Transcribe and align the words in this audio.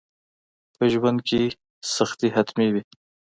په 0.75 0.83
ژوند 0.93 1.19
کي 1.27 1.41
سختي 1.95 2.27
حتمي 2.35 2.67
وي. 2.73 2.83